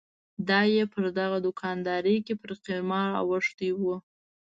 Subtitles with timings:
[0.49, 3.81] دای پر دغه دوکاندارۍ کې پر قمار اوښتی و.